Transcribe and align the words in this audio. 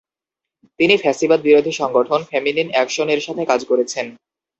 তিনি 0.79 0.95
ফ্যাসিবাদ 0.97 1.39
বিরোধী 1.43 1.73
সংগঠন 1.81 2.19
"ফেমিনিন 2.31 2.67
অ্যাকশন" 2.71 3.07
এর 3.09 3.21
সাথে 3.27 3.43
কাজ 3.45 3.61
করেছেন। 3.65 4.05